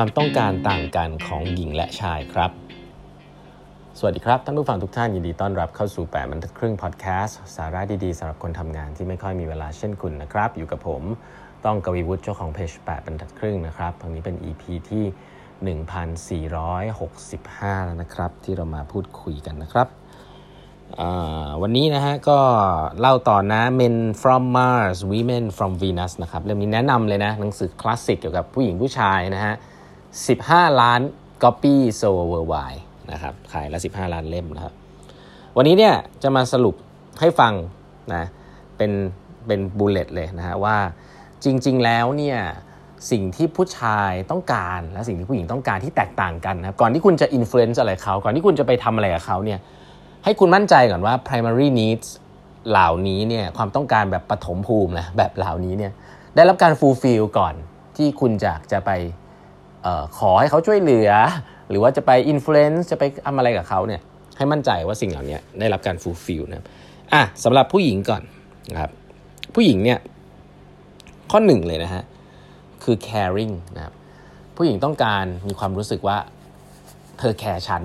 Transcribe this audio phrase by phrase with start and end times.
[0.00, 2.50] ความต้องการต่างกันของหญิงและชายครับ
[3.98, 11.02] สวัสดีครับ ท่านผู้ฟังทุกท่านยินดีต้อนรับเข้าสู่8บรรทัดครึ่งพอดแคสต์สาระดีๆสำหรับคนทำงานที่ไม่ค่อยมีเวลาเช่นคุณนะครับ อยู่กับผม
[11.64, 15.04] ต้องกวีวุฒิเจ้าของเพจ8บรรทัดครึ่งนะครับตรงนี้เป็น EP ที่
[15.76, 19.88] 1465 แล้วนะครับ ที่เรามาพูดคุยกันนะครับ
[21.62, 22.38] วันนี้นะฮะก็
[23.00, 29.56] เล่าต่อนะ Men from Mars Women from Venus นะครับเรื่องนี้แนะนำเลยนะหนังสือคลาสสิกเกี่ยวกับผู้หญิงผู้ชายนะฮะ
[30.16, 31.00] 15 ล้าน
[31.42, 34.74] copy sold worldwide นะครับขายละ15 ล้านเล่มนะครับ
[35.56, 36.74] วันนี้เนี่ยจะมาสรุป
[37.20, 37.52] ให้ฟัง
[38.14, 38.24] นะ
[38.76, 38.92] เป็น
[39.46, 40.76] เป็นบูเลตเลยนะฮะว่า
[41.44, 42.38] จริง ๆ แล้วเนี่ย
[43.10, 49.58] สิ่งที่ผู้ชายต้องการและสิ่งที่ผู้หญิงต้องการที่แตกต่างกันนะก่อนที่คุณจะอิ f ฟ u e n c e อะไรเขา ก่อนที่คุณจะไปทำอะไรกับเขาเนี่ย
[50.24, 52.08] ให้คุณมั่นใจก่อนว่า primary needs
[52.68, 55.92] เหล่านี้เนี่ยความต้องการแบบปฐมภูมินะแบบเหล่านี้เนี่ย
[56.34, 57.54] ได้รับการ fulfill ก่อน
[57.96, 58.90] ที่คุณจะจะไป
[60.18, 61.10] ขอให้เขาช่วยเหลือ
[61.70, 64.00] หรือว่าจะไป influence จะไปทำอะไรกับเขาเนี่ย
[64.36, 66.66] ให้มั่นใจว่าสิ่งเหล่านี้ได้รับการ fulfill นะ
[67.12, 68.22] อะสำหรับผู้หญิงก่อน
[68.70, 68.90] นะครับ
[69.54, 69.98] ผู้หญิงเนี่ย
[71.30, 72.02] ข้อหนึ่งเลยนะฮะ
[72.84, 73.94] คือ caring นะครับ
[74.56, 76.18] ผู้หญิงต้องการมีความรู้สึกว่า
[77.18, 77.82] เธอแคร์ฉัน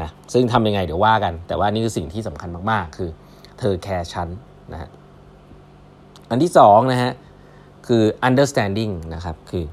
[0.00, 3.10] นะซึ่งทำยังไงเดี๋ยวว่ากัน แต่ว่านี่คือสิ่งที่สำคัญมากๆ คือ
[3.58, 4.28] เธอแคร์ฉัน
[4.72, 4.90] นะฮะ
[6.30, 7.12] อันที่สองนะฮะ
[7.86, 9.64] คือ understanding นะครับคือ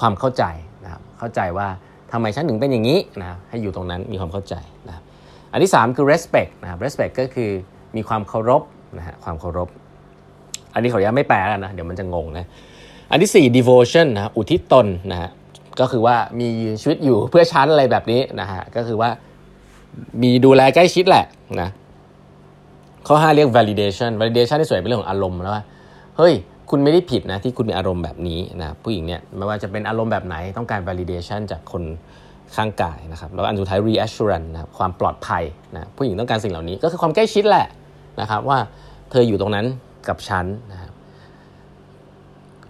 [0.00, 0.44] ความเข้าใจ
[0.84, 1.68] นะครับเข้าใจว่า
[2.12, 4.54] ทำไมฉันถึงเป็นอย่างนี้นะให้อยู่ตรงนั้นมีความเข้าใจ
[4.88, 5.02] นะครับ
[5.52, 7.50] อันที่ 3 คือ respect นะครับ respect ก็คือ
[7.96, 8.62] มีความเคารพ
[8.98, 9.68] นะฮะความเคารพ
[10.74, 12.46] อันนี้เขายังไม่แปลกันนะเดี๋ยวมันจะงงนะ
[13.10, 15.30] อันที่ 4 devotion นะอุทิศตนนะฮะ
[15.80, 16.48] ก็คือว่ามี
[16.80, 19.10] ชีวิตอยู่เพื่อชั้นอะไรแบบนี้นะฮะก็คือว่า
[20.22, 21.24] มีดูแลใกล้ชิดแหละ
[21.60, 21.68] นะ
[23.06, 25.64] ข้อ 5 เรียก validation validation ที่สวยเป็นเรื่องของอารมณ์แล้วว่า
[26.16, 26.34] เฮ้ย
[26.74, 31.82] คุณไม่ได้ผิดนะที่คุณมีอารมณ์แบบนี้นะผู้หญิงเนี่ยไม่ว่าจะเป็นอารมณ์แบบไหนต้องการ validation จากคน
[32.56, 35.42] ข้างกายนะครับแล้วอันสุดท้าย reassurance นะความปลอดภัย
[35.74, 37.66] นะผู้หญิงต้องการสิ่งเหล่านี้ก็คือความใกล้ชิดแหละ
[38.20, 38.58] นะครับว่า
[39.10, 39.66] เธออยู่ตรงนั้น
[40.08, 40.92] กับฉันนะครับ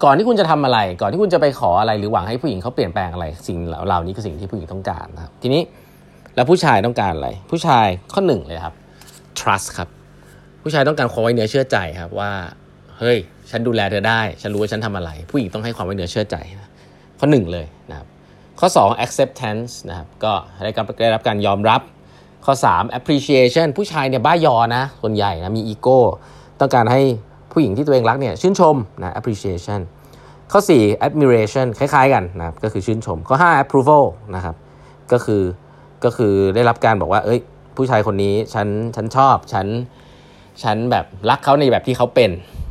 [0.05, 5.63] ก่อนที่คุณจะทำอะไร ก่อนที่คุณจะไปขออะไรหรือหวังให้ผู้หญิงเขาเปลี่ยนแปลงอะไร สิ่งเหล่านี้คือสิ่งที่ผู้หญิงต้องการนะครับทีนี้
[6.35, 8.75] แล้วผู้ชายต้องการอะไร ผู้ชายข้อหนึ่งเลยครับ
[9.39, 9.89] trust ครับ
[10.63, 12.31] ผู้ชายต้องการความไว้เนื้อเชื่อใจครับว่า
[13.03, 13.19] เฮ้ย
[13.51, 16.37] ฉันดูแลเธอได้ ฉันรู้ว่าฉันทำอะไร ผู้หญิงต้องให้ความไว้เนื้อเชื่อใจ
[17.19, 18.07] ข้อหนึ่งเลยนะครับ
[18.61, 20.33] ข้อ 2 acceptance นะครับ ก็
[20.65, 21.81] ได้รับได้รับการยอมรับ
[22.45, 26.01] ข้อ 3 appreciation ผู้ชายเนี่ยบ้ายอนะ ส่วนใหญ่นะมีอีโก้
[26.61, 27.01] ต้องการให้
[27.53, 29.81] ผู้หญิงที่ตัวเองรักเนี่ยชื่นชมนะ appreciation
[30.53, 34.57] ข้อ 4 admiration คล้ายๆกันนะครับ ก็คือชื่นชม ข้อ 5 approval นะครับ
[35.13, 35.43] ก็คือ
[36.05, 37.41] ก็คือได้รับการบอกว่า เอ้ย
[37.77, 39.67] ผู้ชายคนนี้ฉันฉันชอบฉัน
[40.63, 42.31] ฉันแบบรักเขาในแบบที่เขาเป็น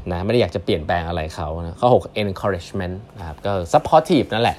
[0.10, 4.58] นะไม่ได้อยากจะเปลี่ยนแปลงอะไรเขานะข้อ 6 encouragement นะครับก็ supportive นั่นแหละ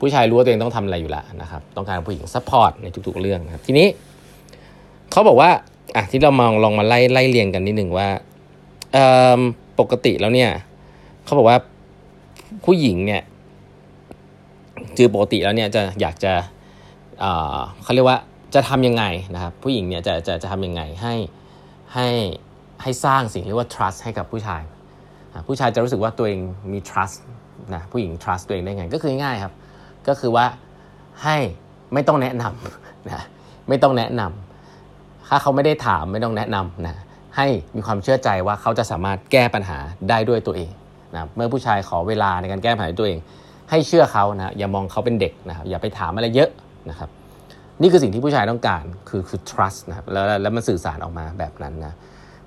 [0.00, 3.86] ผู้ชายรู้ว่าตัวเองต้องทำอะไรอยู่แล้วนะครับต้องการผู้หญิง support ในทุกๆเรื่องนะครับทีนี้
[5.12, 5.50] เขาบอกว่า
[5.96, 8.08] อะที่เรามองลองมาไล่ไล่เรียงกันนิดหนึ่งว่า
[9.80, 10.50] ปกติแล้วเนี่ย
[11.24, 11.58] เขาบอกว่า
[12.64, 13.22] ผู้หญิงเนี่ย
[14.96, 16.32] จือปกติแล้วเนี่ยจะอยากจะ
[17.82, 18.18] เขาเรียกว่า
[18.54, 21.14] จะทำยังไงนะครับผู้หญิงเนี่ยจะจะจะทำยังไงให้
[21.94, 22.08] ให้
[22.82, 24.62] ให้สร้างสิ่งเรียกว่า trust ให้กับผู้ชาย
[25.46, 26.40] ผู้ชายจะรู้สึกว่าตัวเอง
[26.72, 27.16] มี trust
[27.74, 29.52] นะผู้หญิง trust ตัวเองได้ไงก็คือง่ายครับ
[30.08, 30.46] ก็คือว่า
[31.22, 31.36] ให้
[31.94, 33.24] ไม่ต้องแนะนำนะ
[33.68, 36.96] ไม่ต้องแนะนำถ้าเขาไม่ได้ถามไม่ต้องแนะนำนะ
[37.36, 37.46] ให้
[37.76, 39.78] มีความเชื่อใจว่าเขาจะสามารถแก้ปัญหา
[40.08, 40.70] ได้ด้วยตัวเอง
[41.14, 43.18] นะเมื่อผู้ชายขอเวลาในการแก้ปัญหาตัวเอง
[43.70, 46.50] ให้เชื่อเขานะอย่ามองเขาเป็นเด็กนะครับอย่าไปถามอะไรเยอะ
[46.90, 47.10] นะครับ
[47.80, 51.94] นี่คือสิ่งที่ผู้ชายต้องการคือคือ trust นะครับแล้วแล้วมันสื่อสารออกมาแบบนั้นนะ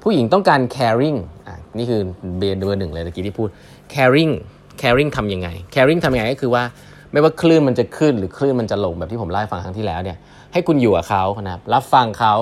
[0.04, 1.18] ผู้หญิงต้องการ caring
[1.48, 2.02] อะนี่คือ
[2.38, 3.50] เบอร์เบอร์หนึ่งเลยตะกี้ที่พูด
[3.94, 4.34] caring
[4.82, 6.64] caring ทำยังไง caring ทำยังไงก็คือว่า
[7.12, 10.18] ไม่ว่าคลื่นมันจะขึ้นหรือคลื่นมันจะลงแบบที่ผมเล่าให้ฟังครั้งที่แล้วเนี่ย
[10.54, 12.34] ให้คุณอยู่กับเขานะครับรับฟังเขา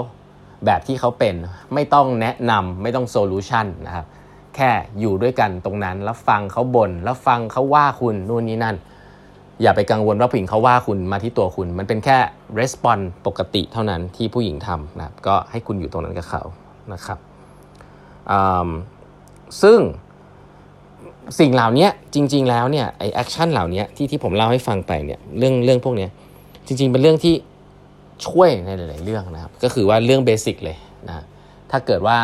[0.66, 1.36] แบบที่เขาเป็น
[1.74, 4.06] ไม่ต้องแนะนำไม่ต้อง solution นะครับ
[4.56, 8.75] แค่อยู่ด้วยกันตรงนั้นแล้วฟังเขาบ่นแล้วฟังเขาว่าคุณนู่นนี่นั่น
[9.62, 12.18] อย่าไปกังวลว่าผู้หญิงเขาว่าคุณมาที่ตัวคุณ มันเป็นแค่
[12.60, 16.44] response ปกติเท่านั้นที่ผู้หญิงทำนะครับก็ให้คุณอยู่ตรงนั้นกับเขา
[16.94, 17.19] นะครับ
[19.62, 19.80] ซึ่ง
[21.39, 26.07] สิ่งเหล่านี้จริง ๆ แล้วเนี่ยไอ action เหล่านี้ที่ที่ผมเล่าให้ฟังไปเนี่ยเรื่องเรื่องพวกนี้
[26.68, 27.36] จริง ๆ เป็นเรื่องที่
[28.27, 30.77] ช่วยในหลาย ๆ เรื่องนะครับ ก็คือว่าเรื่องเบสิกเลย
[31.07, 31.24] นะ
[31.71, 32.18] ถ้าเกิดว่า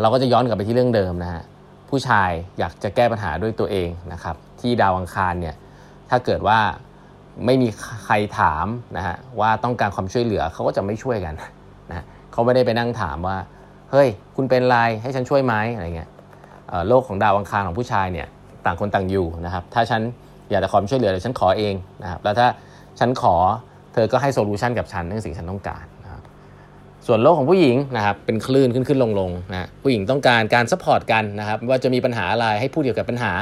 [0.00, 1.42] เราก็จะย้อนกลับไปที่เรื่องเดิมนะฮะ
[1.88, 5.56] ผู้ชายอยากจะแก้ปัญหาด้วยตัวเองนะครับ ที่ดาวอังคารเนี่ย
[6.10, 6.58] ถ้าเกิดว่า
[7.46, 7.68] ไม่มี
[8.04, 8.66] ใครถาม
[8.96, 11.34] นะฮะว่าต้องการความช่วยเหลือเขาก็จะไม่ช่วยกัน
[11.90, 13.36] นะเขาไม่ได้ไปนั่งถามว่า
[13.92, 16.08] เฮ้ย คุณเป็นไรให้ฉันช่วยไหมอะไรเงี้ย
[16.88, 18.26] โลกของดาวอังคารของผู้ชายเนี่ย
[18.64, 20.00] ต่างคนต่างอยู่นะครับ ถ้าฉัน
[20.50, 22.48] อยากจะขอช่วยเหลือเดี๋ยวฉันขอเองนะครับ แล้วถ้า
[22.98, 23.34] ฉันขอ
[23.92, 26.22] เธอก็ให้ solution กับฉันในสิ่งฉันต้องการนะครับ
[27.06, 33.32] ส่วนโลกของผู้หญิงนะครับเป็นคลื่นขึ้นขึ้นลงลงนะผู้หญิงต้องการการ support กันนะครับว่าจะมีปัญหาอะไรให้พูดเกี่ยวกับปัญหา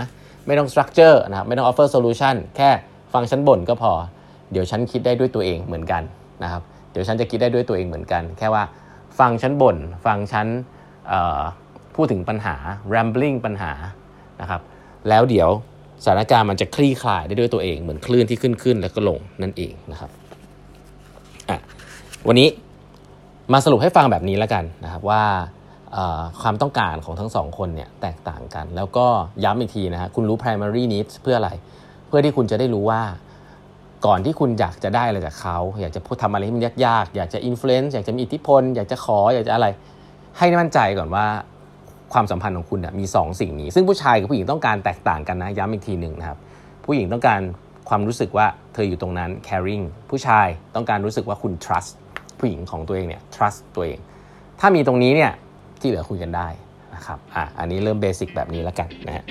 [0.47, 2.71] ไม่ต้อง structure นะครับไม่ต้อง offer solution แค่
[3.15, 3.93] ฟังฉันบ่นก็พอ
[4.53, 6.03] เดี๋ยวฉันคิดได้ด้วยตัวเองเหมือนกัน
[6.43, 8.63] นะครับ เดี๋ยวฉันจะคิดได้ด้วยตัวเองเหมือนกัน แค่ว่า
[9.19, 9.77] ฟังฉันบ่น
[10.07, 10.47] ฟังฉัน
[11.95, 12.57] พูดถึงปัญหา
[12.93, 13.73] rambling ปัญหา
[14.41, 14.61] นะครับ
[15.09, 15.51] แล้วเดี๋ยว
[16.05, 20.11] สถานการณ์มันจะคลี่คลายได้ด้วยตัวเองเหมือนคลื่นที่ขึ้นขึ้นแล้วก็ลงนั่นเองนะครับ
[22.29, 22.49] วันนี้
[23.53, 25.25] มาสรุปให้ฟังแบบนี้แล้วกันนะครับว่า
[26.41, 29.07] ความต้องการของทั้งสองคนเนี่ยแตกต่างกัน แล้วก็
[29.45, 31.51] ย้ำอีกทีนะฮะคุณรู้ primary needs เพื่ออะไร
[32.09, 33.03] เพื่อที่คุณจะได้รู้ว่า
[34.07, 39.67] ก่อนที่คุณอยากจะได้อะไรจากเขา อยากจะพูดทำอะไรที่มันยากๆ อยากจะ influence อยากจะมีอิทธิพล อยากจะขอ อยากจะอะไร
[40.39, 41.27] ให้มั่นใจก่อนว่า
[42.13, 46.39] ความสัมพันธ์ของคุณมี 2 สิ่งนี้ ซึ่งผู้ชายกับผู้หญิงต้องการแตกต่างกันนะย้ำอีกทีหนึ่งนะครับ
[46.85, 47.41] ผู้หญิงต้องการ
[47.89, 51.93] ความรู้สึกว่าเธออยู่ตรงนั้น caring ผู้ชายต้องการรู้สึกว่าคุณ trust
[52.39, 53.99] ผู้หญิงของตัวเองเนี่ย trust ตัวเอง
[54.61, 55.33] ถ้ามีตรงนี้เนี่ย
[55.81, 56.49] ที่เหลือคุยกันได้
[56.95, 59.25] นะครับอะอันนี้เริ่มเบสิกแบบนี้แล้วกันนะฮะ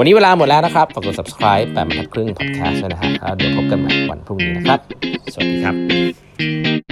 [0.00, 4.80] วันนี้เวลาหมดแล้วนะครับ ฝากกด subscribe แปดบรรทัดครึ่ง podcast นะฮะแล้วเดี๋ยวพบกันใหม่วันพรุ่งนี้นะครับ
[5.32, 6.87] สวัสดีครับ